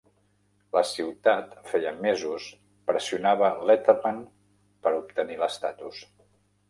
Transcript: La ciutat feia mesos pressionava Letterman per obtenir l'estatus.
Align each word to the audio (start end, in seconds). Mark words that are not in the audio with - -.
La 0.75 0.81
ciutat 0.91 1.51
feia 1.73 1.91
mesos 2.05 2.47
pressionava 2.89 3.51
Letterman 3.71 4.25
per 4.87 4.95
obtenir 5.03 5.39
l'estatus. 5.43 6.01